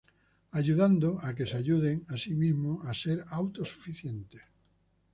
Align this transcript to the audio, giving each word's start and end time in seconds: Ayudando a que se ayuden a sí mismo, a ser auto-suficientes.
Ayudando 0.51 1.19
a 1.21 1.35
que 1.35 1.45
se 1.45 1.55
ayuden 1.57 2.05
a 2.07 2.17
sí 2.17 2.33
mismo, 2.33 2.81
a 2.85 2.91
ser 2.95 3.23
auto-suficientes. 3.27 4.41